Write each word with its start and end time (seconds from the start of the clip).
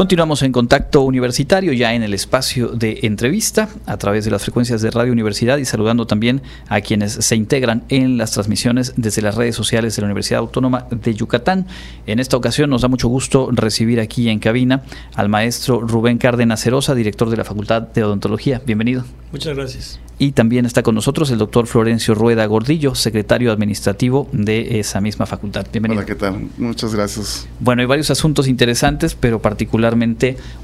Continuamos 0.00 0.40
en 0.40 0.50
contacto 0.50 1.02
universitario 1.02 1.74
ya 1.74 1.92
en 1.92 2.02
el 2.02 2.14
espacio 2.14 2.68
de 2.68 3.00
entrevista 3.02 3.68
a 3.84 3.98
través 3.98 4.24
de 4.24 4.30
las 4.30 4.40
frecuencias 4.40 4.80
de 4.80 4.90
Radio 4.90 5.12
Universidad 5.12 5.58
y 5.58 5.66
saludando 5.66 6.06
también 6.06 6.40
a 6.68 6.80
quienes 6.80 7.12
se 7.12 7.36
integran 7.36 7.84
en 7.90 8.16
las 8.16 8.30
transmisiones 8.30 8.94
desde 8.96 9.20
las 9.20 9.34
redes 9.34 9.54
sociales 9.54 9.94
de 9.94 10.00
la 10.00 10.06
Universidad 10.06 10.40
Autónoma 10.40 10.86
de 10.90 11.12
Yucatán. 11.14 11.66
En 12.06 12.18
esta 12.18 12.38
ocasión 12.38 12.70
nos 12.70 12.80
da 12.80 12.88
mucho 12.88 13.08
gusto 13.08 13.50
recibir 13.52 14.00
aquí 14.00 14.30
en 14.30 14.38
cabina 14.38 14.84
al 15.16 15.28
maestro 15.28 15.82
Rubén 15.82 16.16
Cárdenas 16.16 16.62
Cerosa, 16.62 16.94
director 16.94 17.28
de 17.28 17.36
la 17.36 17.44
Facultad 17.44 17.82
de 17.82 18.02
Odontología. 18.02 18.62
Bienvenido. 18.64 19.04
Muchas 19.32 19.54
gracias. 19.54 20.00
Y 20.18 20.32
también 20.32 20.66
está 20.66 20.82
con 20.82 20.94
nosotros 20.94 21.30
el 21.30 21.38
doctor 21.38 21.66
Florencio 21.66 22.14
Rueda 22.14 22.44
Gordillo, 22.44 22.94
secretario 22.94 23.52
administrativo 23.52 24.28
de 24.32 24.78
esa 24.78 25.00
misma 25.00 25.24
facultad. 25.24 25.66
Bienvenido. 25.72 26.00
Hola, 26.00 26.06
¿qué 26.06 26.14
tal? 26.14 26.48
Muchas 26.58 26.94
gracias. 26.94 27.48
Bueno, 27.58 27.80
hay 27.80 27.86
varios 27.86 28.10
asuntos 28.10 28.46
interesantes, 28.46 29.14
pero 29.14 29.40
particularmente 29.40 29.89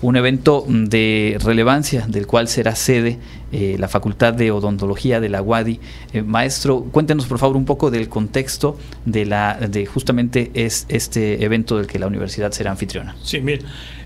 un 0.02 0.16
evento 0.16 0.64
de 0.68 1.38
relevancia 1.42 2.06
del 2.06 2.26
cual 2.26 2.48
será 2.48 2.74
sede 2.74 3.18
eh, 3.52 3.76
la 3.78 3.86
Facultad 3.86 4.34
de 4.34 4.50
Odontología 4.50 5.20
de 5.20 5.28
la 5.28 5.40
UADI. 5.40 5.78
Eh, 6.12 6.22
maestro, 6.22 6.82
cuéntenos 6.90 7.26
por 7.26 7.38
favor 7.38 7.56
un 7.56 7.64
poco 7.64 7.92
del 7.92 8.08
contexto 8.08 8.76
de, 9.04 9.24
la, 9.24 9.54
de 9.54 9.86
justamente 9.86 10.50
es, 10.52 10.84
este 10.88 11.44
evento 11.44 11.76
del 11.76 11.86
que 11.86 12.00
la 12.00 12.08
universidad 12.08 12.50
será 12.50 12.72
anfitriona. 12.72 13.14
Sí, 13.22 13.40
mire, 13.40 13.60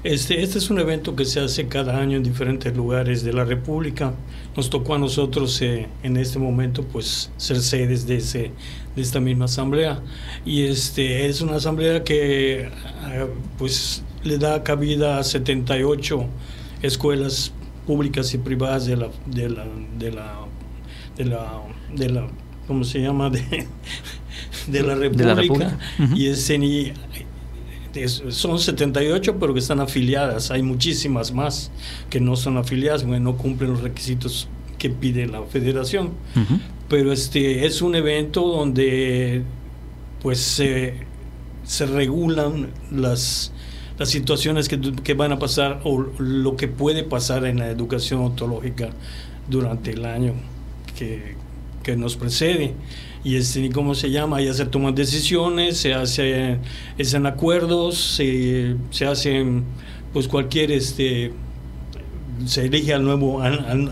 este, 0.05 0.43
este 0.43 0.59
es 0.59 0.69
un 0.69 0.79
evento 0.79 1.17
que 1.17 1.25
se 1.25 1.41
hace 1.41 1.69
cada 1.69 1.99
año 1.99 2.19
en 2.19 2.23
diferentes 2.23 2.77
lugares 2.77 3.25
de 3.25 3.33
la 3.33 3.45
República. 3.47 4.13
Nos 4.55 4.69
tocó 4.69 4.97
a 4.97 4.99
nosotros 4.99 5.63
eh, 5.63 5.89
en 6.03 6.19
este 6.19 6.39
momento 6.39 6.85
pues 6.85 7.31
ser 7.39 7.61
sedes 7.63 8.07
de, 8.07 8.17
ese, 8.17 8.51
de 8.95 9.01
esta 9.01 9.21
misma 9.21 9.47
asamblea. 9.47 10.03
Y 10.45 10.65
este, 10.65 11.25
es 11.25 11.41
una 11.41 11.57
asamblea 11.57 12.05
que 12.05 12.69
pues 13.57 14.03
le 14.25 14.39
da 14.39 14.63
cabida 14.63 15.19
a 15.19 15.25
78 15.25 16.27
escuelas 16.83 17.53
públicas 17.87 18.33
y 18.35 18.39
privadas 18.39 18.87
de 18.87 18.97
la 18.97 19.09
de 19.27 19.49
la 19.49 19.65
de 19.99 20.13
la 20.13 20.47
de 21.17 21.25
la, 21.25 21.63
de 21.95 22.09
la 22.09 22.27
¿cómo 22.67 22.85
se 22.85 23.01
llama? 23.01 23.31
de, 23.31 23.67
de 24.69 24.83
la 24.83 24.95
República, 24.95 25.79
y 26.15 26.27
es 26.27 26.49
en, 26.51 26.95
son 28.29 28.59
78, 28.59 29.39
pero 29.39 29.53
que 29.53 29.61
están 29.61 29.81
afiliadas. 29.81 30.51
Hay 30.51 30.63
muchísimas 30.63 31.33
más 31.33 31.71
que 32.09 32.21
no 32.21 32.37
son 32.37 32.57
afiliadas, 32.57 33.05
bueno, 33.05 33.33
no 33.33 33.37
cumplen 33.37 33.71
los 33.71 33.83
requisitos 33.83 34.49
que 34.79 34.91
pide 34.91 35.27
la 35.27 35.43
federación. 35.43 36.11
Pero 36.89 37.13
este 37.13 37.67
es 37.67 37.83
un 37.83 37.95
evento 37.95 38.47
donde 38.47 39.43
pues 40.23 40.39
se, 40.39 40.95
se 41.65 41.87
regulan 41.87 42.71
las, 42.91 43.53
las 44.01 44.09
situaciones 44.09 44.67
que, 44.69 44.81
que, 44.81 45.13
van 45.13 45.31
a 45.31 45.39
pasar 45.39 45.83
o 45.85 46.07
lo 46.19 46.57
que 46.57 46.69
puede 46.69 47.05
pasar 47.05 47.45
en 47.45 47.59
la 47.59 47.69
educación 47.69 48.23
ontológica 48.23 48.91
durante 49.47 49.91
el 49.91 50.07
año 50.07 50.33
que, 50.99 51.37
que 51.83 51.97
nos 51.97 52.17
precede 52.17 52.73
y 53.23 53.37
este, 53.37 53.71
¿cómo 53.71 53.95
se 53.95 54.11
llama? 54.11 54.41
Ya 54.41 54.55
se 54.55 54.65
toman 54.65 54.95
decisiones, 54.95 55.77
se 55.77 55.93
hacen, 55.93 56.61
hacen 56.99 57.27
acuerdos, 57.27 57.99
se, 57.99 58.77
se 58.91 59.07
hacen 59.07 59.65
pues 60.15 60.27
cualquier 60.27 60.73
este 60.73 61.33
se 62.47 62.65
elige 62.65 62.95
al 62.95 63.05
nuevo 63.05 63.43
a, 63.43 63.51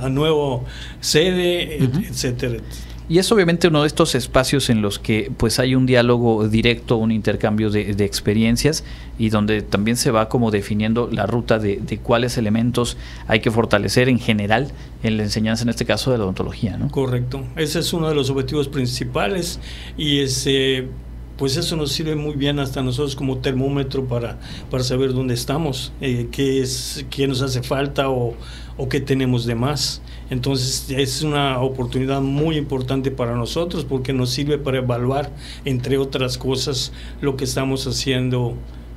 nuevo 0.08 0.64
sede, 1.00 1.84
etcétera. 1.84 2.62
Y 3.08 3.18
es 3.18 3.32
obviamente 3.32 3.68
uno 3.68 3.82
de 3.82 3.86
estos 3.86 4.14
espacios 4.14 4.68
en 4.68 4.82
los 4.82 4.98
que 4.98 5.32
pues 5.36 5.58
hay 5.58 5.74
un 5.74 5.86
diálogo 5.86 6.46
directo, 6.46 6.96
un 6.96 7.10
intercambio 7.10 7.70
de, 7.70 7.90
experiencias 8.04 8.84
y 9.18 9.30
donde 9.30 9.62
también 9.62 9.96
se 9.96 10.10
va 10.10 10.28
como 10.28 10.50
definiendo 10.50 11.08
la 11.10 11.24
ruta 11.24 11.58
de, 11.58 12.00
cuáles 12.02 12.36
elementos 12.36 12.98
hay 13.26 13.40
que 13.40 13.50
fortalecer 13.50 14.10
en 14.10 14.18
general 14.18 14.68
en 15.02 15.16
la 15.16 15.22
enseñanza, 15.22 15.62
en 15.62 15.70
este 15.70 15.86
caso 15.86 16.10
de 16.10 16.18
la 16.18 16.24
odontología. 16.24 16.76
¿no? 16.76 16.90
Correcto, 16.90 17.44
ese 17.56 17.78
es 17.78 17.92
uno 17.94 18.08
de 18.08 18.14
los 18.14 18.28
objetivos 18.28 18.68
principales 18.68 19.58
y 19.96 20.20
ese 20.20 20.88
pues 21.38 21.56
eso 21.56 21.76
nos 21.76 21.92
sirve 21.92 22.16
muy 22.16 22.34
bien 22.34 22.58
hasta 22.58 22.82
nosotros 22.82 23.14
como 23.14 23.38
termómetro 23.38 24.04
para, 24.06 24.38
para 24.70 24.82
saber 24.82 25.14
dónde 25.14 25.34
estamos, 25.34 25.92
eh, 26.00 26.28
qué, 26.32 26.60
es, 26.60 27.06
qué 27.10 27.28
nos 27.28 27.40
hace 27.42 27.62
falta 27.62 28.10
o, 28.10 28.34
o 28.76 28.88
qué 28.88 29.00
tenemos 29.00 29.46
de 29.46 29.54
más. 29.54 30.02
Entonces 30.30 30.90
es 30.90 31.22
una 31.22 31.60
oportunidad 31.60 32.20
muy 32.20 32.56
importante 32.56 33.12
para 33.12 33.36
nosotros 33.36 33.84
porque 33.84 34.12
nos 34.12 34.30
sirve 34.30 34.58
para 34.58 34.78
evaluar, 34.78 35.32
entre 35.64 35.96
otras 35.96 36.36
cosas, 36.36 36.92
lo 37.20 37.36
que 37.36 37.44
estamos 37.44 37.86
haciendo 37.86 38.54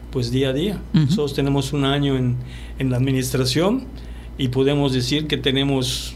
pues 0.10 0.32
día 0.32 0.50
a 0.50 0.54
día. 0.54 0.82
Nosotros 0.94 1.36
tenemos 1.36 1.72
un 1.74 1.86
año 1.86 2.18
en, 2.18 2.38
en 2.80 2.90
la 2.90 2.98
administración 2.98 3.86
y 4.38 4.48
podemos 4.48 4.94
decir 4.94 5.28
que 5.28 5.38
tenemos 5.38 6.16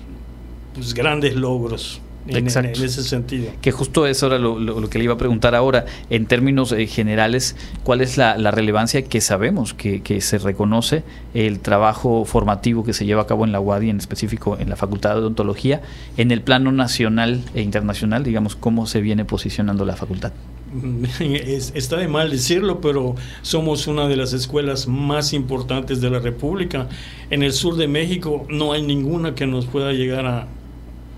pues, 0.74 0.94
grandes 0.96 1.36
logros 1.36 2.02
en, 2.28 2.48
ese 2.48 3.04
sentido. 3.04 3.52
Que 3.62 3.72
justo 3.72 4.08
es 4.08 4.24
ahora 4.24 4.40
lo, 4.40 4.90
que 4.90 4.98
le 4.98 5.04
iba 5.04 5.14
a 5.14 5.18
preguntar 5.18 5.56
ahora, 5.56 5.86
en 6.10 6.26
términos 6.26 6.72
eh, 6.72 6.88
generales, 6.88 7.56
¿cuál 7.84 8.02
es 8.02 8.18
la, 8.18 8.36
relevancia 8.52 9.04
que 9.04 9.22
sabemos 9.22 9.74
que, 9.74 10.02
se 10.22 10.38
reconoce 10.38 11.04
el 11.34 11.60
trabajo 11.60 12.26
formativo 12.26 12.84
que 12.84 12.94
se 12.94 13.06
lleva 13.06 13.24
a 13.24 13.28
cabo 13.28 13.46
en 13.46 13.52
la 13.52 13.60
UADI, 13.60 13.90
en 13.90 13.98
específico 13.98 14.58
en 14.60 14.70
la 14.70 14.76
Facultad 14.76 15.12
de 15.12 15.18
Odontología, 15.18 15.82
en 16.18 16.32
el 16.32 16.42
plano 16.42 16.72
nacional 16.72 17.44
e 17.54 17.62
internacional, 17.62 18.24
digamos, 18.24 18.56
cómo 18.56 18.88
se 18.88 19.02
viene 19.02 19.26
posicionando 19.26 19.86
la 19.86 19.96
facultad? 19.96 20.32
está 21.76 21.98
de 21.98 22.08
mal 22.08 22.32
decirlo, 22.32 22.82
pero 22.82 23.16
somos 23.42 23.88
una 23.88 24.08
de 24.08 24.16
las 24.16 24.34
escuelas 24.34 24.88
más 24.88 25.34
importantes 25.34 26.02
de 26.02 26.10
la 26.10 26.20
República. 26.20 26.88
En 27.30 27.44
el 27.44 27.54
sur 27.54 27.76
de 27.76 27.88
México 27.88 28.46
no 28.50 28.74
hay 28.74 28.82
ninguna 28.82 29.36
que 29.36 29.48
nos 29.48 29.66
pueda 29.66 29.94
llegar 29.94 30.26
a, 30.26 30.48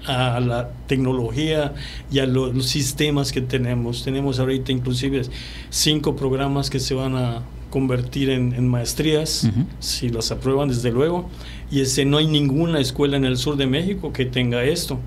a 0.06 0.40
la 0.40 0.70
tecnología 0.88 1.74
y 2.12 2.20
a 2.20 2.26
los, 2.26 2.66
sistemas 2.66 3.32
que 3.32 3.42
tenemos. 3.42 4.04
Tenemos 4.04 4.40
ahorita 4.40 4.72
inclusive 4.72 5.24
cinco 5.70 6.16
programas 6.16 6.70
que 6.70 6.80
se 6.80 6.94
van 6.94 7.16
a 7.16 7.44
convertir 7.70 8.30
en, 8.30 8.68
maestrías, 8.68 9.50
si 9.80 10.10
las 10.10 10.32
aprueban 10.32 10.70
desde 10.70 10.92
luego, 10.92 11.30
y 11.70 11.82
ese, 11.82 12.06
no 12.06 12.18
hay 12.18 12.28
ninguna 12.28 12.80
escuela 12.80 13.18
en 13.18 13.26
el 13.26 13.38
sur 13.38 13.58
de 13.58 13.68
México 13.68 14.14
que 14.14 14.26
tenga 14.26 14.64
esto. 14.64 15.00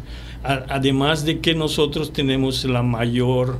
además 0.42 1.24
de 1.24 1.40
que 1.40 1.54
nosotros 1.54 2.12
tenemos 2.12 2.64
la 2.64 2.82
mayor, 2.82 3.58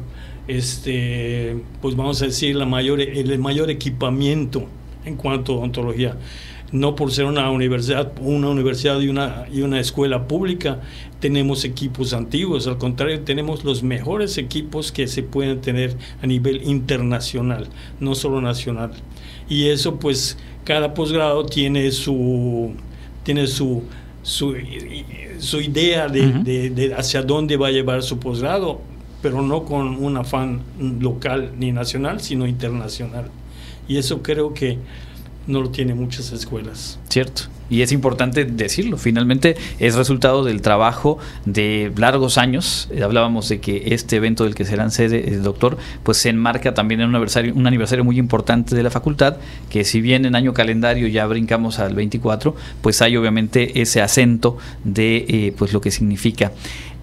este, 0.49 1.57
pues 1.81 1.97
vamos 1.97 2.21
a 2.23 2.27
decir, 2.27 2.57
la 2.57 2.67
mayor, 2.67 3.01
el 3.01 3.39
mayor 3.39 3.71
equipamiento 3.71 4.69
en 5.05 5.17
cuanto 5.17 5.53
a 5.53 5.57
odontología 5.57 6.17
no 6.73 6.95
por 6.95 7.11
ser 7.11 7.25
una 7.25 7.51
universidad, 7.51 8.13
una 8.21 8.49
universidad 8.49 9.01
y 9.01 9.09
una, 9.09 9.47
y 9.53 9.63
una 9.63 9.81
escuela 9.81 10.29
pública, 10.29 10.81
tenemos 11.19 11.65
equipos 11.65 12.13
antiguos, 12.13 12.67
al 12.67 12.79
contrario, 12.79 13.21
tenemos 13.23 13.65
los 13.65 13.83
mejores 13.83 14.39
equipos 14.39 14.93
que 14.93 15.07
se 15.07 15.23
pueden 15.23 15.61
tener 15.61 15.97
a 16.23 16.27
nivel 16.27 16.63
internacional, 16.63 17.69
no 17.99 18.15
solo 18.15 18.41
nacional. 18.41 18.93
Y 19.49 19.67
eso 19.67 19.99
pues 19.99 20.39
cada 20.65 20.95
posgrado 20.95 21.45
tiene 21.45 21.91
su 21.91 22.73
tiene 23.25 23.47
su 23.47 23.83
su, 24.23 24.55
su 25.39 25.61
idea 25.61 26.09
de, 26.09 26.71
de 26.71 26.95
hacia 26.95 27.23
dónde 27.23 27.57
va 27.57 27.69
a 27.69 27.71
llevar 27.71 28.03
su 28.03 28.19
posgrado, 28.19 28.81
pero 29.23 29.43
no 29.43 29.65
con 29.65 30.03
un 30.03 30.17
afán 30.17 30.63
local 31.01 31.53
ni 31.59 31.73
nacional, 31.73 32.21
sino 32.21 32.47
internacional. 32.47 33.31
Y 33.89 33.99
eso 33.99 34.23
creo 34.23 34.55
que 34.55 34.79
no 35.47 35.61
lo 35.61 35.71
tiene 35.71 35.95
muchas 35.95 36.33
escuelas. 36.33 36.99
Cierto. 37.09 37.43
Y 37.71 37.83
es 37.83 37.93
importante 37.93 38.45
decirlo, 38.45 38.99
finalmente 38.99 39.57
es 39.79 39.95
resultado 39.95 40.43
del 40.45 40.61
trabajo 40.61 41.19
de 41.45 41.93
largos 41.97 42.37
años. 42.37 42.89
Hablábamos 43.03 43.49
de 43.49 43.61
que 43.61 43.95
este 43.95 44.17
evento 44.17 44.43
del 44.43 44.57
que 44.57 44.65
serán 44.65 44.91
sede 44.91 45.29
el 45.29 45.45
doctor, 45.45 45.79
pues 46.03 46.19
se 46.19 46.31
enmarca 46.31 46.75
también 46.75 47.01
en 47.01 47.09
un 47.09 47.15
aniversario, 47.15 47.55
un 47.55 47.69
aniversario 47.69 48.05
muy 48.05 48.19
importante 48.19 48.75
de 48.75 48.83
la 48.83 48.91
facultad, 48.91 49.37
que 49.69 49.85
si 49.85 50.01
bien 50.01 50.25
en 50.25 50.35
año 50.35 50.53
calendario 50.53 51.07
ya 51.07 51.27
brincamos 51.27 51.79
al 51.79 51.95
24, 51.95 52.57
pues 52.83 53.01
hay 53.03 53.17
obviamente 53.17 53.81
ese 53.81 54.03
acento 54.03 54.59
de 54.83 55.25
eh, 55.29 55.55
pues 55.57 55.73
lo 55.73 55.81
que 55.81 55.93
significa. 55.93 56.51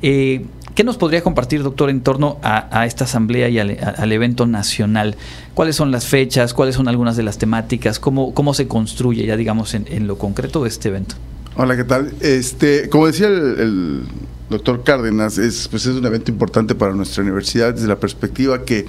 Eh, 0.02 0.46
¿Qué 0.78 0.84
nos 0.84 0.98
podría 0.98 1.24
compartir, 1.24 1.64
doctor, 1.64 1.90
en 1.90 2.02
torno 2.02 2.38
a, 2.44 2.86
esta 2.86 3.06
asamblea 3.06 3.50
y 3.50 3.58
al, 3.58 4.12
evento 4.12 4.46
nacional? 4.46 5.16
¿Cuáles 5.56 5.76
son 5.76 5.90
las 5.90 6.06
fechas? 6.06 6.54
¿Cuáles 6.54 6.76
son 6.76 6.88
algunas 6.88 7.18
de 7.18 7.24
las 7.24 7.40
temáticas? 7.40 7.98
¿Cómo, 8.00 8.32
cómo 8.36 8.54
se 8.54 8.68
construye 8.68 9.26
ya, 9.26 9.36
digamos, 9.36 9.74
en, 9.74 10.06
lo 10.06 10.20
concreto 10.20 10.68
este 10.68 10.90
evento? 10.90 11.16
Hola, 11.56 11.76
¿qué 11.76 11.84
tal? 11.84 12.14
Este, 12.20 12.90
como 12.90 13.08
decía 13.08 13.26
el, 13.26 14.04
doctor 14.52 14.84
Cárdenas, 14.84 15.40
es, 15.40 15.68
pues 15.68 15.88
es 15.88 15.96
un 15.96 16.06
evento 16.06 16.30
importante 16.30 16.76
para 16.76 16.94
nuestra 16.94 17.24
universidad 17.24 17.74
desde 17.74 17.88
la 17.88 18.00
perspectiva 18.00 18.64
que 18.64 18.86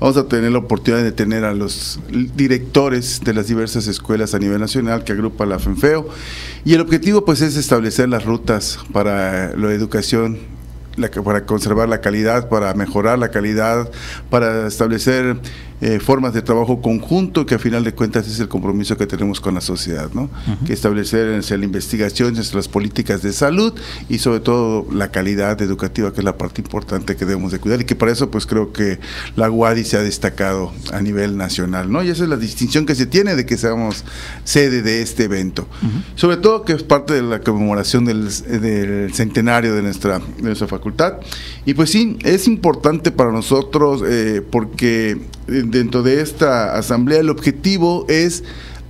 vamos 0.00 0.16
a 0.16 0.26
tener 0.28 0.50
la 0.50 0.60
oportunidad 0.60 1.02
de 1.02 1.12
tener 1.12 1.44
a 1.44 1.52
los 1.52 2.00
directores 2.34 3.20
de 3.22 3.34
las 3.34 3.46
diversas 3.46 3.88
escuelas 3.88 4.34
a 4.34 4.38
nivel 4.38 4.58
nacional 4.58 5.04
que 5.04 5.12
agrupa 5.12 5.44
la 5.44 5.58
FENFEO 5.58 6.08
y 6.64 6.72
el 6.72 6.80
objetivo 6.80 7.26
pues 7.26 7.42
es 7.42 7.56
establecer 7.56 8.08
las 8.08 8.24
rutas 8.24 8.78
para 8.90 9.54
la 9.54 9.72
educación 9.72 10.55
para 11.24 11.44
conservar 11.44 11.88
la 11.88 12.00
calidad, 12.00 12.48
para 12.48 12.72
mejorar 12.74 13.18
la 13.18 13.30
calidad, 13.30 13.90
para 14.30 14.66
establecer 14.66 15.36
eh, 15.82 16.00
formas 16.00 16.32
de 16.32 16.40
trabajo 16.40 16.80
conjunto 16.80 17.44
que 17.44 17.54
a 17.54 17.58
final 17.58 17.84
de 17.84 17.92
cuentas 17.92 18.26
es 18.26 18.40
el 18.40 18.48
compromiso 18.48 18.96
que 18.96 19.06
tenemos 19.06 19.42
con 19.42 19.54
la 19.54 19.60
sociedad, 19.60 20.08
¿no? 20.14 20.30
Que 20.66 20.72
establecer 20.72 21.44
la 21.46 21.64
investigación, 21.64 22.34
las 22.34 22.68
políticas 22.68 23.20
de 23.20 23.34
salud 23.34 23.74
y 24.08 24.18
sobre 24.18 24.40
todo 24.40 24.86
la 24.90 25.10
calidad 25.10 25.60
educativa, 25.60 26.14
que 26.14 26.20
es 26.20 26.24
la 26.24 26.38
parte 26.38 26.62
importante 26.62 27.14
que 27.14 27.26
debemos 27.26 27.52
de 27.52 27.58
cuidar 27.58 27.82
y 27.82 27.84
que 27.84 27.94
para 27.94 28.10
eso 28.10 28.30
pues 28.30 28.46
creo 28.46 28.72
que 28.72 29.00
la 29.36 29.50
UADI 29.50 29.84
se 29.84 29.98
ha 29.98 30.02
destacado 30.02 30.72
a 30.94 31.02
nivel 31.02 31.36
nacional, 31.36 31.92
¿no? 31.92 32.02
Y 32.02 32.08
esa 32.08 32.22
es 32.22 32.30
la 32.30 32.38
distinción 32.38 32.86
que 32.86 32.94
se 32.94 33.04
tiene 33.04 33.36
de 33.36 33.44
que 33.44 33.58
seamos 33.58 34.04
sede 34.44 34.80
de 34.80 35.02
este 35.02 35.24
evento. 35.24 35.68
Sobre 36.14 36.38
todo 36.38 36.64
que 36.64 36.72
es 36.72 36.84
parte 36.84 37.12
de 37.12 37.22
la 37.22 37.40
conmemoración 37.40 38.06
del, 38.06 38.30
centenario 39.12 39.74
de 39.74 39.82
nuestra, 39.82 40.20
de 40.20 40.42
nuestra 40.42 40.66
facultad. 40.66 40.85
Y 41.64 41.74
pues 41.74 41.90
sí, 41.90 42.18
es 42.22 42.46
importante 42.46 43.10
para 43.10 43.32
nosotros 43.32 44.02
eh, 44.06 44.42
porque 44.50 45.18
dentro 45.46 46.02
de 46.02 46.20
esta 46.20 46.76
asamblea 46.76 47.20
el 47.20 47.30
objetivo 47.30 48.06
es 48.08 48.44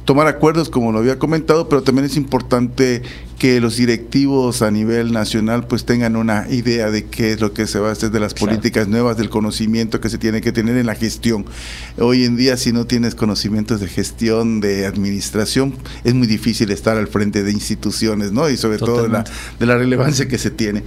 tomar 0.05 0.27
acuerdos, 0.29 0.71
como 0.71 0.93
lo 0.93 1.01
había 1.01 1.19
comentado, 1.19 1.69
pero 1.69 1.83
también 1.83 2.07
es 2.07 2.17
importante 2.17 3.03
que 3.38 3.61
los 3.61 3.77
directivos 3.77 4.62
a 4.62 4.71
nivel 4.71 5.12
nacional 5.12 5.67
pues 5.67 5.85
tengan 5.85 6.17
una 6.17 6.47
idea 6.50 6.91
de 6.91 7.05
qué 7.05 7.33
es 7.33 7.41
lo 7.41 7.53
que 7.53 7.67
se 7.67 7.79
va 7.79 7.91
a 7.91 7.93
hacer 7.93 8.11
de 8.11 8.21
las 8.21 8.33
políticas 8.33 8.88
nuevas, 8.88 9.17
del 9.19 9.29
conocimiento 9.29 10.00
que 10.00 10.09
se 10.09 10.17
tiene 10.17 10.41
que 10.41 10.53
tener 10.53 10.77
en 10.77 10.87
la 10.87 10.94
gestión. 10.94 11.44
Hoy 11.99 12.25
en 12.25 12.37
día 12.37 12.56
si 12.56 12.73
no 12.73 12.87
tienes 12.87 13.15
conocimientos 13.15 13.81
de 13.81 13.88
gestión, 13.88 14.61
de 14.61 14.87
administración, 14.87 15.75
es 16.05 16.15
muy 16.15 16.27
difícil 16.27 16.71
estar 16.71 16.97
al 16.97 17.09
frente 17.09 17.43
de 17.43 17.53
instituciones, 17.53 18.33
¿no? 18.33 18.49
Y 18.49 18.56
sobre 18.56 18.79
todo 18.79 19.03
de 19.03 19.09
la, 19.11 19.25
de 19.59 19.67
la 19.67 19.77
relevancia 19.77 20.27
que 20.29 20.38
se 20.38 20.50
tiene. 20.50 20.83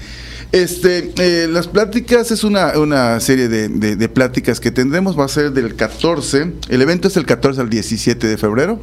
Este, 0.51 1.13
eh, 1.19 1.47
las 1.47 1.67
pláticas 1.67 2.31
es 2.31 2.43
una, 2.43 2.79
una 2.79 3.19
serie 3.19 3.47
de, 3.47 3.69
de, 3.69 4.09
pláticas 4.09 4.59
que 4.59 4.71
tendremos, 4.71 5.17
va 5.17 5.25
a 5.25 5.27
ser 5.27 5.51
del 5.51 5.75
14, 5.75 6.53
el 6.69 6.81
evento 6.81 7.07
es 7.07 7.17
el 7.17 7.27
14 7.27 7.61
al 7.61 7.69
17 7.69 8.25
de 8.25 8.37
febrero, 8.37 8.81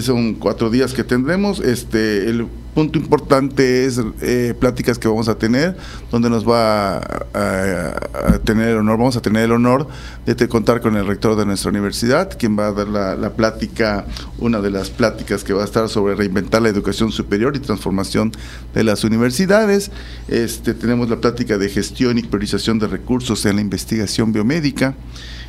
son 0.00 0.34
cuatro 0.34 0.70
días 0.70 0.94
que 0.94 1.04
tendremos, 1.04 1.60
este, 1.60 2.28
el 2.28 2.48
punto 2.78 2.96
importante 2.96 3.86
es 3.86 4.00
eh, 4.22 4.54
pláticas 4.56 5.00
que 5.00 5.08
vamos 5.08 5.26
a 5.26 5.36
tener, 5.36 5.76
donde 6.12 6.30
nos 6.30 6.48
va 6.48 6.98
a, 6.98 8.38
tener 8.44 8.68
el 8.68 8.76
honor, 8.76 8.98
vamos 8.98 9.16
a 9.16 9.20
tener 9.20 9.42
el 9.46 9.50
honor 9.50 9.88
de 10.24 10.46
contar 10.46 10.80
con 10.80 10.96
el 10.96 11.04
rector 11.04 11.34
de 11.34 11.44
nuestra 11.44 11.70
universidad, 11.70 12.38
quien 12.38 12.56
va 12.56 12.68
a 12.68 12.72
dar 12.72 12.86
la, 12.86 13.30
plática, 13.30 14.06
una 14.38 14.60
de 14.60 14.70
las 14.70 14.90
pláticas 14.90 15.42
que 15.42 15.52
va 15.52 15.62
a 15.62 15.64
estar 15.64 15.88
sobre 15.88 16.14
reinventar 16.14 16.62
la 16.62 16.68
educación 16.68 17.10
superior 17.10 17.56
y 17.56 17.58
transformación 17.58 18.30
de 18.72 18.84
las 18.84 19.02
universidades. 19.02 19.90
Este, 20.28 20.72
tenemos 20.72 21.10
la 21.10 21.16
plática 21.16 21.58
de 21.58 21.68
gestión 21.70 22.16
y 22.16 22.22
priorización 22.22 22.78
de 22.78 22.86
recursos 22.86 23.44
en 23.44 23.56
la 23.56 23.62
investigación 23.62 24.32
biomédica, 24.32 24.94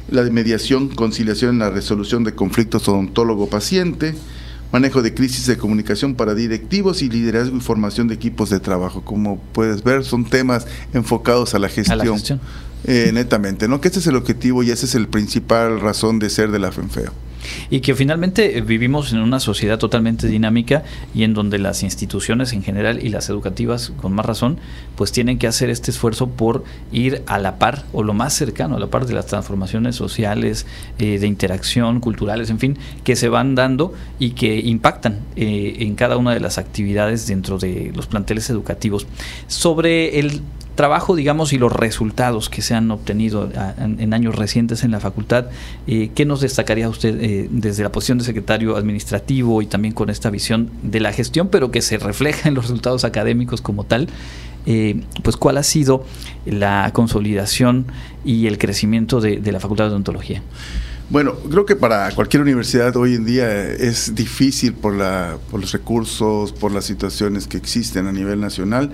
la 0.09 0.23
de 0.23 0.31
mediación, 0.31 0.89
conciliación 0.89 1.51
en 1.51 1.59
la 1.59 1.69
resolución 1.69 2.23
de 2.23 2.33
conflictos 2.33 2.87
odontólogo-paciente, 2.87 4.15
manejo 4.71 5.01
de 5.01 5.13
crisis 5.13 5.47
de 5.47 5.57
comunicación 5.57 6.15
para 6.15 6.35
directivos 6.35 7.01
y 7.01 7.09
liderazgo 7.09 7.57
y 7.57 7.59
formación 7.59 8.07
de 8.07 8.15
equipos 8.15 8.49
de 8.49 8.59
trabajo. 8.59 9.01
Como 9.01 9.39
puedes 9.53 9.83
ver, 9.83 10.03
son 10.03 10.25
temas 10.25 10.67
enfocados 10.93 11.55
a 11.55 11.59
la 11.59 11.69
gestión. 11.69 12.21
Eh, 12.85 13.11
netamente, 13.13 13.67
¿no? 13.67 13.81
Que 13.81 13.89
ese 13.89 13.99
es 13.99 14.07
el 14.07 14.15
objetivo 14.15 14.63
y 14.63 14.71
esa 14.71 14.85
es 14.85 14.95
el 14.95 15.09
principal 15.09 15.81
razón 15.81 16.17
de 16.17 16.29
ser 16.29 16.49
de 16.49 16.59
la 16.59 16.71
FENFEO. 16.71 17.11
Y 17.69 17.81
que 17.81 17.95
finalmente 17.95 18.57
eh, 18.57 18.61
vivimos 18.61 19.13
en 19.13 19.19
una 19.19 19.39
sociedad 19.39 19.77
totalmente 19.77 20.27
dinámica 20.27 20.83
y 21.13 21.23
en 21.23 21.33
donde 21.33 21.59
las 21.59 21.83
instituciones 21.83 22.53
en 22.53 22.63
general 22.63 23.03
y 23.03 23.09
las 23.09 23.29
educativas, 23.29 23.91
con 23.97 24.13
más 24.13 24.25
razón, 24.25 24.59
pues 24.95 25.11
tienen 25.11 25.37
que 25.37 25.47
hacer 25.47 25.69
este 25.69 25.91
esfuerzo 25.91 26.27
por 26.27 26.63
ir 26.91 27.23
a 27.27 27.39
la 27.39 27.57
par 27.59 27.85
o 27.93 28.03
lo 28.03 28.13
más 28.13 28.33
cercano 28.33 28.75
a 28.75 28.79
la 28.79 28.87
par 28.87 29.05
de 29.05 29.13
las 29.13 29.27
transformaciones 29.27 29.95
sociales, 29.95 30.65
eh, 30.97 31.19
de 31.19 31.27
interacción, 31.27 31.99
culturales, 31.99 32.49
en 32.49 32.59
fin, 32.59 32.77
que 33.03 33.15
se 33.15 33.29
van 33.29 33.55
dando 33.55 33.93
y 34.19 34.31
que 34.31 34.59
impactan 34.59 35.19
eh, 35.35 35.77
en 35.79 35.95
cada 35.95 36.17
una 36.17 36.33
de 36.33 36.39
las 36.39 36.57
actividades 36.57 37.27
dentro 37.27 37.57
de 37.57 37.91
los 37.95 38.07
planteles 38.07 38.49
educativos. 38.49 39.07
Sobre 39.47 40.19
el 40.19 40.41
trabajo, 40.79 41.13
digamos, 41.13 41.51
y 41.51 41.57
los 41.57 41.73
resultados 41.73 42.49
que 42.49 42.61
se 42.61 42.73
han 42.73 42.89
obtenido 42.89 43.49
en, 43.79 44.13
años 44.13 44.37
recientes 44.37 44.85
en 44.85 44.91
la 44.91 45.01
facultad, 45.01 45.47
eh, 45.87 46.11
¿qué 46.15 46.23
nos 46.23 46.39
destacaría 46.39 46.87
usted 46.87 47.21
eh, 47.21 47.49
desde 47.51 47.83
la 47.83 47.91
posición 47.91 48.19
de 48.19 48.23
secretario 48.23 48.77
administrativo 48.77 49.61
y 49.61 49.65
también 49.65 49.93
con 49.93 50.09
esta 50.09 50.29
visión 50.29 50.69
de 50.81 51.01
la 51.01 51.11
gestión, 51.11 51.49
pero 51.49 51.69
que 51.69 51.81
se 51.81 51.97
refleja 51.97 52.47
en 52.47 52.55
los 52.55 52.63
resultados 52.63 53.03
académicos 53.03 53.59
como 53.59 53.83
tal? 53.83 54.07
Eh, 54.65 55.01
pues 55.21 55.35
cuál 55.35 55.57
ha 55.57 55.63
sido 55.63 56.05
la 56.45 56.89
consolidación 56.93 57.87
y 58.23 58.47
el 58.47 58.57
crecimiento 58.57 59.19
de, 59.19 59.41
la 59.51 59.59
Facultad 59.59 59.83
de 59.83 59.89
Odontología. 59.89 60.41
Bueno, 61.09 61.33
creo 61.51 61.65
que 61.65 61.75
para 61.75 62.09
cualquier 62.11 62.41
universidad 62.41 62.95
hoy 62.95 63.15
en 63.15 63.25
día 63.25 63.51
es 63.63 64.15
difícil 64.15 64.71
por, 64.71 64.95
la, 64.95 65.39
por 65.51 65.59
los 65.59 65.73
recursos, 65.73 66.53
por 66.53 66.71
las 66.71 66.85
situaciones 66.85 67.47
que 67.47 67.57
existen 67.57 68.07
a 68.07 68.13
nivel 68.13 68.39
nacional. 68.39 68.93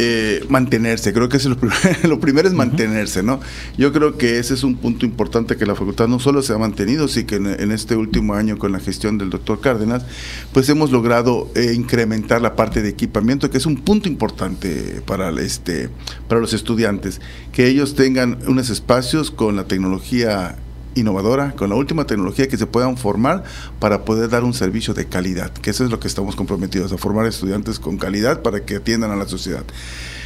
Eh, 0.00 0.46
mantenerse, 0.48 1.12
creo 1.12 1.28
que 1.28 1.38
es 1.38 1.44
lo, 1.46 1.56
lo 2.04 2.20
primero 2.20 2.46
es 2.46 2.54
mantenerse, 2.54 3.24
¿no? 3.24 3.40
Yo 3.76 3.92
creo 3.92 4.16
que 4.16 4.38
ese 4.38 4.54
es 4.54 4.62
un 4.62 4.76
punto 4.76 5.04
importante 5.04 5.56
que 5.56 5.66
la 5.66 5.74
facultad 5.74 6.06
no 6.06 6.20
solo 6.20 6.40
se 6.40 6.52
ha 6.52 6.58
mantenido, 6.58 7.08
sino 7.08 7.26
que 7.26 7.34
en, 7.34 7.72
este 7.72 7.96
último 7.96 8.34
año 8.34 8.58
con 8.58 8.70
la 8.70 8.78
gestión 8.78 9.18
del 9.18 9.28
doctor 9.28 9.60
Cárdenas, 9.60 10.04
pues 10.52 10.68
hemos 10.68 10.92
logrado 10.92 11.50
eh, 11.56 11.72
incrementar 11.74 12.40
la 12.40 12.54
parte 12.54 12.80
de 12.80 12.90
equipamiento, 12.90 13.50
que 13.50 13.58
es 13.58 13.66
un 13.66 13.74
punto 13.74 14.08
importante 14.08 15.02
para, 15.04 15.30
este, 15.40 15.90
para 16.28 16.40
los 16.40 16.52
estudiantes, 16.52 17.20
que 17.50 17.66
ellos 17.66 17.96
tengan 17.96 18.38
unos 18.46 18.70
espacios 18.70 19.32
con 19.32 19.56
la 19.56 19.64
tecnología 19.64 20.58
innovadora, 20.94 21.52
con 21.52 21.70
la 21.70 21.76
última 21.76 22.06
tecnología 22.06 22.48
que 22.48 22.56
se 22.56 22.66
puedan 22.66 22.96
formar 22.96 23.44
para 23.78 24.04
poder 24.04 24.28
dar 24.28 24.44
un 24.44 24.54
servicio 24.54 24.94
de 24.94 25.06
calidad, 25.06 25.52
que 25.52 25.70
eso 25.70 25.84
es 25.84 25.90
lo 25.90 26.00
que 26.00 26.08
estamos 26.08 26.36
comprometidos, 26.36 26.92
a 26.92 26.98
formar 26.98 27.26
estudiantes 27.26 27.78
con 27.78 27.98
calidad 27.98 28.42
para 28.42 28.64
que 28.64 28.76
atiendan 28.76 29.10
a 29.10 29.16
la 29.16 29.28
sociedad. 29.28 29.64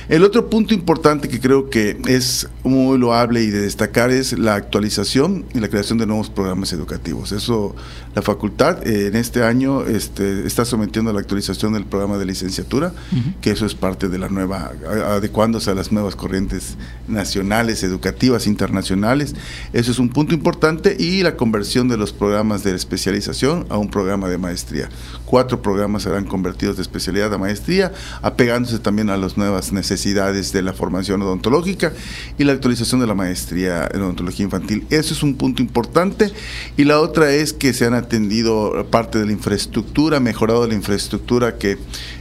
El 0.09 0.25
otro 0.25 0.51
punto 0.51 0.75
importante 0.75 1.29
que 1.29 1.39
creo 1.39 1.71
que 1.71 1.97
es 2.07 2.49
muy 2.65 2.99
loable 2.99 3.43
y 3.43 3.51
de 3.51 3.61
destacar 3.61 4.11
es 4.11 4.37
la 4.37 4.57
actualización 4.57 5.45
y 5.55 5.61
la 5.61 5.69
creación 5.69 5.97
de 5.99 6.07
nuevos 6.07 6.29
programas 6.29 6.73
educativos. 6.73 7.31
Eso 7.31 7.77
la 8.15 8.21
facultad 8.21 8.87
eh, 8.87 9.07
en 9.07 9.17
este 9.17 9.45
año 9.45 9.87
este, 9.87 10.45
está 10.47 10.65
sometiendo 10.65 11.11
a 11.11 11.15
la 11.15 11.21
actualización 11.21 11.73
del 11.75 11.85
programa 11.85 12.19
de 12.19 12.27
licenciatura, 12.27 12.93
que 13.41 13.53
eso 13.53 13.65
es 13.65 13.75
parte 13.75 14.09
de 14.09 14.19
la 14.19 14.29
nueva, 14.29 14.73
adecuándose 15.07 15.71
a 15.71 15.75
las 15.75 15.93
nuevas 15.93 16.17
corrientes 16.17 16.77
nacionales, 17.07 17.85
educativas, 17.85 18.47
internacionales. 18.47 19.35
Eso 19.73 19.93
es 19.93 19.99
un 19.99 20.09
punto 20.09 20.35
importante 20.35 20.62
y 20.97 21.25
la 21.25 21.37
conversión 21.37 21.89
de 21.89 21.97
los 21.97 22.13
programas 22.13 22.63
de 22.63 22.73
especialización 22.73 23.67
a 23.69 23.79
un 23.79 23.91
programa 23.91 24.29
de 24.29 24.39
maestría. 24.39 24.89
Cuatro 25.25 25.61
programas 25.61 26.05
serán 26.05 26.25
convertidos 26.25 26.77
de 26.77 26.83
especialidad 26.83 27.35
a 27.35 27.39
maestría, 27.39 27.91
apegándose 28.23 28.79
también 28.79 29.11
a 29.11 29.17
las 29.17 29.37
nuevas 29.37 29.73
necesidades 29.73 30.53
de 30.53 30.63
la 30.63 30.73
formación 30.73 31.21
odontológica 31.21 31.93
y 32.39 32.45
la 32.45 32.53
actualización 32.53 33.01
de 33.01 33.09
la 33.09 33.15
maestría 33.15 33.89
en 33.93 34.03
odontología 34.03 34.45
infantil. 34.45 34.87
Eso 34.89 35.15
es 35.15 35.25
un 35.25 35.35
punto 35.35 35.63
importante. 35.63 36.31
Y 36.77 36.85
la 36.85 37.01
otra 37.01 37.33
es 37.33 37.53
que 37.53 37.73
se 37.73 37.87
han 37.87 37.95
atendido 37.95 38.87
parte 38.89 39.19
de 39.19 39.27
la 39.27 39.33
infraestructura, 39.33 40.21
mejorado 40.21 40.69
la 40.69 40.75
infraestructura 40.75 41.59
que 41.59 41.77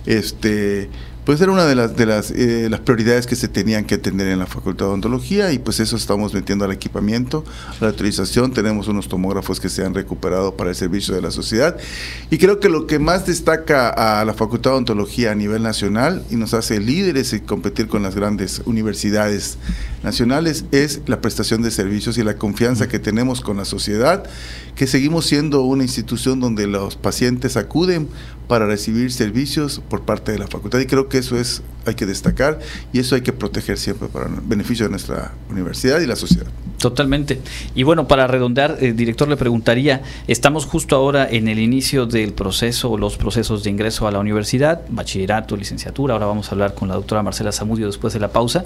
este 0.08 0.90
pues 1.26 1.40
era 1.40 1.52
una 1.52 1.66
de 1.66 1.76
las 1.76 1.96
de 1.96 2.06
las, 2.06 2.32
eh, 2.32 2.68
las 2.70 2.80
prioridades 2.80 3.28
que 3.28 3.36
se 3.36 3.48
tenían 3.48 3.86
que 3.86 3.96
atender 3.96 4.28
en 4.28 4.40
la 4.40 4.48
Facultad 4.48 4.86
de 4.86 4.90
Odontología 4.90 5.52
y 5.52 5.60
pues 5.60 5.80
eso 5.80 5.96
estamos 5.96 6.34
metiendo 6.34 6.66
al 6.66 6.72
equipamiento, 6.72 7.44
a 7.70 7.84
la 7.84 7.88
autorización, 7.90 8.54
tenemos 8.54 8.88
unos 8.88 9.08
tomógrafos 9.08 9.60
que 9.60 9.70
se 9.70 9.86
han 9.86 9.94
recuperado 9.94 10.56
para 10.56 10.72
el 10.72 10.76
servicio 10.76 11.14
de 11.14 11.22
la 11.22 11.32
sociedad. 11.32 11.78
Y 12.30 12.38
creo 12.38 12.60
que 12.60 12.70
lo 12.70 12.88
que 12.88 13.00
más 13.00 13.26
destaca 13.26 13.90
a 13.90 14.26
la 14.26 14.34
Facultad 14.34 14.72
de 14.72 14.76
Odontología 14.76 15.32
a 15.32 15.36
nivel 15.36 15.64
nacional 15.64 16.24
y 16.30 16.36
nos 16.36 16.54
hace 16.54 16.80
líderes 16.80 17.34
y 17.34 17.42
competir 17.42 17.88
con 17.88 18.04
las 18.04 18.16
grandes 18.16 18.62
universidades 18.66 19.58
nacionales 20.04 20.66
es 20.72 21.02
la 21.06 21.22
prestación 21.22 21.62
de 21.62 21.72
servicios 21.72 22.18
y 22.18 22.24
la 22.24 22.36
confianza 22.36 22.88
que 22.88 23.00
tenemos 23.00 23.42
con 23.42 23.58
la 23.58 23.66
sociedad, 23.66 24.24
que 24.76 24.88
seguimos 24.88 25.26
siendo 25.26 25.62
una 25.62 25.84
institución 25.84 26.40
donde 26.40 26.68
los 26.68 26.96
pacientes 26.96 27.58
acuden 27.58 28.10
para 28.48 28.66
recibir 28.66 29.14
servicios 29.14 29.82
por 29.90 30.02
parte 30.02 30.32
de 30.32 30.40
la 30.40 30.48
facultad. 30.48 30.80
Y 30.80 30.86
creo 30.86 31.08
que 31.08 31.21
eso 31.22 31.38
es 31.40 31.64
hay 31.86 31.96
que 31.96 32.06
destacar 32.06 32.60
y 32.94 33.00
eso 33.00 33.16
hay 33.16 33.22
que 33.22 33.34
proteger 33.34 33.78
siempre 33.78 34.08
para 34.08 34.28
el 34.28 34.42
beneficio 34.42 34.86
de 34.86 34.92
nuestra 34.92 35.34
universidad 35.50 36.00
y 36.00 36.06
la 36.06 36.16
sociedad. 36.16 36.46
Totalmente. 36.78 37.40
Y 37.76 37.84
bueno, 37.84 38.08
para 38.08 38.28
redondear, 38.28 38.78
el 38.82 38.96
director 38.96 39.28
le 39.28 39.38
preguntaría, 39.38 40.02
estamos 40.28 40.66
justo 40.66 40.96
ahora 40.96 41.28
en 41.30 41.48
el 41.48 41.60
inicio 41.60 42.06
del 42.06 42.34
proceso 42.34 42.98
los 42.98 43.18
procesos 43.18 43.64
de 43.64 43.70
ingreso 43.70 44.08
a 44.08 44.12
la 44.12 44.20
universidad, 44.20 44.82
bachillerato, 44.90 45.56
licenciatura, 45.56 46.14
ahora 46.14 46.26
vamos 46.26 46.50
a 46.50 46.52
hablar 46.52 46.74
con 46.74 46.88
la 46.88 46.96
doctora 46.96 47.24
Marcela 47.24 47.52
Zamudio 47.52 47.88
después 47.88 48.14
de 48.14 48.20
la 48.20 48.30
pausa. 48.30 48.66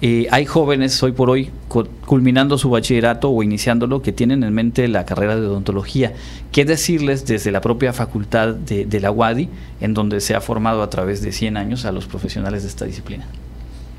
Eh, 0.00 0.28
hay 0.30 0.46
jóvenes 0.46 1.02
hoy 1.02 1.12
por 1.12 1.30
hoy 1.30 1.50
culminando 1.68 2.58
su 2.58 2.70
bachillerato 2.70 3.30
o 3.30 3.42
iniciándolo 3.42 4.02
que 4.02 4.12
tienen 4.12 4.42
en 4.42 4.54
mente 4.54 4.88
la 4.88 5.04
carrera 5.04 5.36
de 5.36 5.46
odontología. 5.46 6.14
¿Qué 6.52 6.64
decirles 6.64 7.26
desde 7.26 7.52
la 7.52 7.60
propia 7.60 7.92
facultad 7.92 8.54
de, 8.54 9.00
la 9.00 9.10
UADI, 9.10 9.48
en 9.80 9.94
donde 9.94 10.20
se 10.20 10.34
ha 10.34 10.40
formado 10.40 10.82
a 10.82 10.90
través 10.90 11.22
de 11.22 11.32
100 11.32 11.56
años 11.56 11.84
a 11.84 11.92
los 11.92 12.06
profesionales 12.06 12.62
de 12.62 12.68
esta 12.68 12.84
disciplina? 12.84 13.26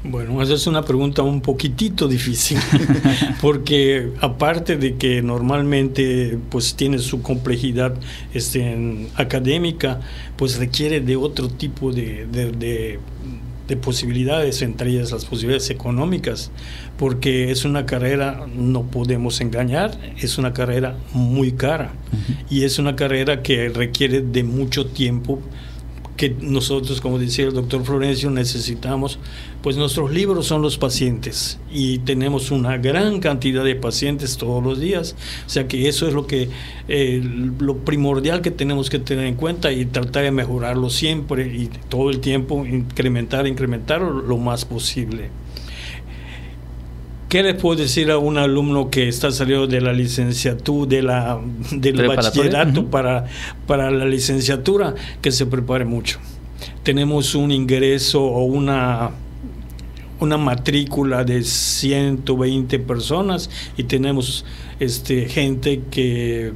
Bueno, 0.01 0.41
esa 0.41 0.53
es 0.53 0.65
una 0.65 0.83
pregunta 0.83 1.23
un 1.23 1.41
poquitito 1.41 2.07
difícil, 2.07 2.57
porque 3.41 4.13
aparte 4.21 4.77
de 4.77 4.95
que 4.95 5.21
normalmente 5.21 6.37
pues 6.49 6.75
tiene 6.75 6.99
su 6.99 7.21
complejidad 7.21 7.95
este, 8.33 9.09
académica, 9.15 9.99
pues 10.37 10.57
requiere 10.57 11.01
de 11.01 11.17
otro 11.17 11.49
tipo 11.49 11.91
de, 11.91 12.97
posibilidades, 13.77 14.61
entre 14.61 14.91
ellas 14.91 15.11
las 15.11 15.25
posibilidades 15.25 15.69
económicas, 15.69 16.51
porque 16.97 17.51
es 17.51 17.65
una 17.65 17.85
carrera, 17.85 18.45
no 18.55 18.83
podemos 18.83 19.41
engañar, 19.41 19.97
es 20.17 20.37
una 20.37 20.53
carrera 20.53 20.95
muy 21.13 21.53
cara. 21.53 21.93
Y 22.49 22.63
es 22.63 22.79
una 22.79 22.95
carrera 22.95 23.41
que 23.41 23.69
requiere 23.69 24.21
de 24.21 24.43
mucho 24.43 24.87
tiempo 24.87 25.39
que 26.19 26.35
nosotros, 26.41 26.99
como 26.99 27.17
decía 27.17 27.45
el 27.45 27.53
doctor 27.53 27.85
Florencio, 27.85 28.29
necesitamos, 28.29 29.19
pues 29.63 29.77
nuestros 29.77 30.11
libros 30.11 30.47
son 30.47 30.61
los 30.61 30.77
pacientes 30.77 31.61
y 31.71 31.99
tenemos 31.99 32.51
una 32.51 32.77
gran 32.77 33.21
cantidad 33.21 33.63
de 33.63 33.75
pacientes 33.75 34.35
todos 34.35 34.61
los 34.61 34.81
días. 34.81 35.15
O 35.47 35.49
sea 35.49 35.69
que 35.69 35.87
eso 35.87 36.09
es 36.09 36.13
lo 36.13 36.27
que 36.27 36.49
eh, 36.89 37.23
lo 37.57 37.77
primordial 37.77 38.41
que 38.41 38.51
tenemos 38.51 38.89
que 38.89 38.99
tener 38.99 39.27
en 39.27 39.35
cuenta 39.35 39.71
y 39.71 39.85
tratar 39.85 40.23
de 40.23 40.31
mejorarlo 40.31 40.89
siempre 40.89 41.47
y 41.55 41.69
todo 41.87 42.09
el 42.09 42.19
tiempo 42.19 42.65
incrementar, 42.65 43.47
incrementar 43.47 44.01
lo 44.01 44.37
más 44.37 44.65
posible. 44.65 45.29
¿Qué 47.29 47.43
le 47.43 47.53
puedo 47.53 47.79
decir 47.79 48.09
a 48.09 48.17
un 48.17 48.39
alumno 48.39 48.89
que 48.89 49.07
está 49.07 49.31
saliendo 49.31 49.67
de 49.67 49.81
la 49.81 49.93
licenciatura, 49.93 50.89
de 50.89 51.03
la, 51.03 51.39
del 51.71 52.07
bachillerato 52.07 52.87
para, 52.87 53.25
para 53.67 53.91
la 53.91 54.05
licenciatura? 54.05 54.95
Que 55.21 55.31
se 55.31 55.45
prepare 55.45 55.85
mucho. 55.85 56.17
Tenemos 56.81 57.35
un 57.35 57.51
ingreso 57.51 58.23
o 58.23 58.45
una, 58.45 59.11
una 60.19 60.37
matrícula 60.37 61.23
de 61.23 61.43
120 61.43 62.79
personas 62.79 63.51
y 63.77 63.83
tenemos 63.83 64.43
este, 64.79 65.29
gente 65.29 65.83
que 65.91 66.51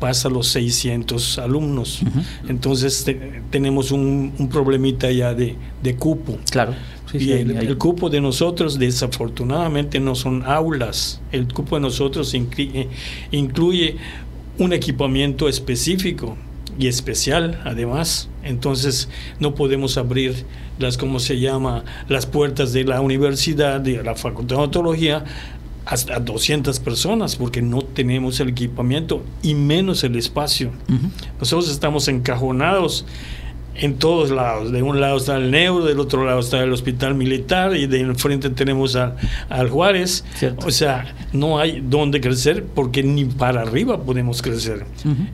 pasa 0.00 0.28
los 0.28 0.48
600 0.48 1.38
alumnos. 1.38 2.02
Entonces 2.48 3.06
tenemos 3.50 3.92
un, 3.92 4.32
un, 4.36 4.48
problemita 4.48 5.12
ya 5.12 5.32
de, 5.32 5.54
de 5.80 5.94
cupo. 5.94 6.38
Claro 6.50 6.74
y 7.14 7.32
el, 7.32 7.78
cupo 7.78 8.10
de 8.10 8.20
nosotros 8.20 8.78
desafortunadamente 8.78 10.00
no 10.00 10.14
son 10.14 10.42
aulas, 10.44 11.20
el 11.30 11.52
cupo 11.52 11.76
de 11.76 11.82
nosotros 11.82 12.32
eh, 12.34 12.88
incluye, 13.30 13.96
un 14.58 14.72
equipamiento 14.72 15.48
específico 15.48 16.36
y 16.78 16.86
especial 16.86 17.60
además. 17.64 18.28
Entonces 18.42 19.08
no 19.40 19.54
podemos 19.54 19.96
abrir 19.96 20.44
las, 20.78 20.98
¿cómo 20.98 21.20
se 21.20 21.38
llama?, 21.38 21.84
las 22.08 22.26
puertas 22.26 22.72
de 22.72 22.84
la 22.84 23.00
universidad, 23.00 23.80
de 23.80 24.02
la 24.02 24.14
Facultad 24.14 24.56
de 24.56 24.60
Odontología 24.62 25.24
hasta 25.84 26.20
200 26.20 26.78
personas 26.80 27.36
porque 27.36 27.60
no 27.60 27.82
tenemos 27.82 28.38
el 28.40 28.50
equipamiento 28.50 29.22
y 29.42 29.54
menos 29.54 30.04
el 30.04 30.16
espacio. 30.16 30.70
Nosotros 31.40 31.70
estamos 31.70 32.08
encajonados 32.08 33.04
en 33.74 33.96
todos 33.96 34.30
lados. 34.30 34.72
De 34.72 34.82
un 34.82 35.00
lado 35.00 35.16
está 35.16 35.36
el 35.36 35.50
Neuro, 35.50 35.84
del 35.84 36.00
otro 36.00 36.24
lado 36.24 36.40
está 36.40 36.62
el 36.62 36.72
Hospital 36.72 37.14
Militar 37.14 37.76
y 37.76 37.86
de 37.86 38.00
enfrente 38.00 38.50
tenemos 38.50 38.96
al 38.96 39.70
Juárez. 39.70 40.24
O 40.64 40.70
sea, 40.70 41.14
no 41.32 41.58
hay 41.58 41.80
dónde 41.80 42.20
crecer 42.20 42.64
porque 42.64 43.02
ni 43.02 43.24
para 43.24 43.62
arriba 43.62 44.02
podemos 44.02 44.42
crecer. 44.42 44.84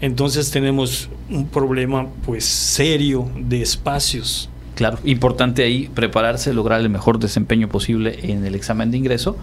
Entonces 0.00 0.50
tenemos 0.50 1.08
un 1.30 1.46
problema 1.48 2.06
pues 2.24 2.44
serio 2.44 3.28
de 3.36 3.62
espacios. 3.62 4.48
Claro, 4.74 4.98
importante 5.02 5.64
ahí 5.64 5.90
prepararse, 5.92 6.54
lograr 6.54 6.80
el 6.80 6.88
mejor 6.88 7.18
desempeño 7.18 7.68
posible 7.68 8.16
en 8.22 8.46
el 8.46 8.54
examen 8.54 8.92
de 8.92 8.98
ingreso 8.98 9.36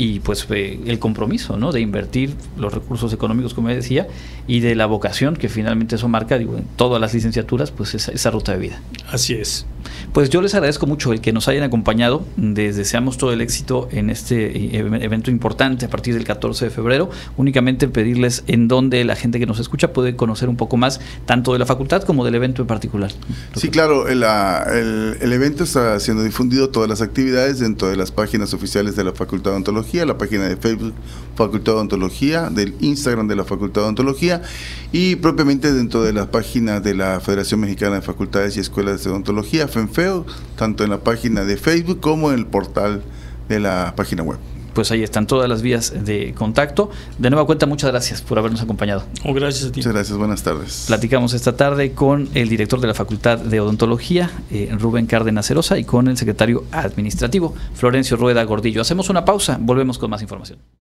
y 0.00 0.18
pues 0.20 0.46
eh, 0.48 0.80
el 0.86 0.98
compromiso, 0.98 1.58
¿no? 1.58 1.72
De 1.72 1.80
invertir 1.82 2.34
los 2.56 2.72
recursos 2.72 3.12
económicos, 3.12 3.52
como 3.52 3.68
decía, 3.68 4.08
y 4.46 4.60
de 4.60 4.74
la 4.74 4.86
vocación 4.86 5.36
que 5.36 5.50
finalmente 5.50 5.96
eso 5.96 6.08
marca, 6.08 6.38
digo, 6.38 6.56
en 6.56 6.64
todas 6.76 6.98
las 7.02 7.12
licenciaturas, 7.12 7.70
pues 7.70 7.94
esa, 7.94 8.10
esa 8.10 8.30
ruta 8.30 8.52
de 8.52 8.58
vida. 8.58 8.80
Así 9.12 9.34
es. 9.34 9.66
Pues 10.14 10.30
yo 10.30 10.40
les 10.40 10.54
agradezco 10.54 10.86
mucho 10.86 11.12
el 11.12 11.20
que 11.20 11.34
nos 11.34 11.48
hayan 11.48 11.64
acompañado. 11.64 12.24
Les 12.38 12.76
deseamos 12.76 13.18
todo 13.18 13.32
el 13.32 13.42
éxito 13.42 13.88
en 13.92 14.08
este 14.08 14.56
eh, 14.56 14.78
evento 14.78 15.30
importante 15.30 15.84
a 15.84 15.90
partir 15.90 16.14
del 16.14 16.24
14 16.24 16.64
de 16.64 16.70
febrero. 16.70 17.10
Únicamente 17.36 17.86
pedirles 17.86 18.42
en 18.46 18.68
dónde 18.68 19.04
la 19.04 19.16
gente 19.16 19.38
que 19.38 19.46
nos 19.46 19.60
escucha 19.60 19.92
puede 19.92 20.16
conocer 20.16 20.48
un 20.48 20.56
poco 20.56 20.78
más, 20.78 21.00
tanto 21.26 21.52
de 21.52 21.58
la 21.58 21.66
facultad 21.66 22.02
como 22.04 22.24
del 22.24 22.34
evento 22.34 22.62
en 22.62 22.68
particular. 22.68 23.12
Sí, 23.54 23.68
claro, 23.68 24.08
el, 24.08 24.22
el, 24.22 25.32
evento 25.32 25.64
está 25.64 26.00
siendo 26.00 26.22
difundido, 26.22 26.70
todas 26.70 26.88
las 26.88 27.02
actividades 27.02 27.58
dentro 27.58 27.88
de 27.88 27.96
las 27.96 28.10
páginas 28.10 28.54
oficiales 28.54 28.96
de 28.96 29.04
la 29.04 29.12
Facultad 29.12 29.50
de 29.50 29.56
La 29.92 30.16
página 30.16 30.48
de 30.48 30.56
Facebook 30.56 30.94
Facultad 31.34 31.72
de 31.72 31.76
Odontología, 31.78 32.50
del 32.50 32.74
Instagram 32.80 33.26
de 33.26 33.36
la 33.36 33.44
Facultad 33.44 33.80
de 33.80 33.86
Odontología 33.86 34.42
y 34.92 35.16
propiamente 35.16 35.72
dentro 35.72 36.02
de 36.02 36.12
la 36.12 36.30
página 36.30 36.80
de 36.80 36.94
la 36.94 37.18
Federación 37.20 37.60
Mexicana 37.60 37.96
de 37.96 38.02
Facultades 38.02 38.56
y 38.56 38.60
Escuelas 38.60 39.02
de 39.02 39.10
Odontología, 39.10 39.66
FENFEO, 39.66 40.26
tanto 40.56 40.84
en 40.84 40.90
la 40.90 41.00
página 41.00 41.44
de 41.44 41.56
Facebook 41.56 42.00
como 42.00 42.30
en 42.30 42.38
el 42.38 42.46
portal 42.46 43.02
de 43.48 43.58
la 43.58 43.94
página 43.96 44.22
web 44.22 44.38
pues 44.74 44.90
ahí 44.90 45.02
están 45.02 45.26
todas 45.26 45.48
las 45.48 45.62
vías 45.62 45.92
de 46.04 46.34
contacto. 46.34 46.90
De 47.18 47.30
nueva 47.30 47.46
cuenta, 47.46 47.66
muchas 47.66 47.90
gracias 47.90 48.22
por 48.22 48.38
habernos 48.38 48.62
acompañado. 48.62 49.04
Oh, 49.24 49.32
gracias 49.32 49.68
a 49.68 49.72
ti. 49.72 49.80
Muchas 49.80 49.92
gracias, 49.92 50.18
buenas 50.18 50.42
tardes. 50.42 50.84
Platicamos 50.86 51.34
esta 51.34 51.56
tarde 51.56 51.92
con 51.92 52.28
el 52.34 52.48
director 52.48 52.80
de 52.80 52.86
la 52.86 52.94
Facultad 52.94 53.38
de 53.38 53.60
Odontología, 53.60 54.30
eh, 54.50 54.74
Rubén 54.78 55.06
Cárdenas 55.06 55.46
Cerosa, 55.46 55.78
y 55.78 55.84
con 55.84 56.08
el 56.08 56.16
secretario 56.16 56.64
administrativo, 56.72 57.54
Florencio 57.74 58.16
Rueda 58.16 58.42
Gordillo. 58.44 58.80
Hacemos 58.80 59.10
una 59.10 59.24
pausa, 59.24 59.58
volvemos 59.60 59.98
con 59.98 60.10
más 60.10 60.22
información. 60.22 60.58